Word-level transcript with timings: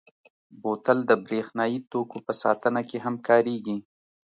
بوتل 0.61 0.97
د 1.09 1.11
برېښنايي 1.25 1.79
توکو 1.91 2.17
په 2.25 2.33
ساتنه 2.41 2.81
کې 2.89 2.97
هم 3.05 3.15
کارېږي. 3.27 3.77